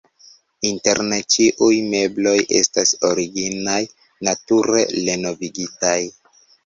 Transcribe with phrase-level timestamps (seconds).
[0.67, 3.79] Interne ĉiuj mebloj estas originaj,
[4.29, 5.97] nature renovigitaj.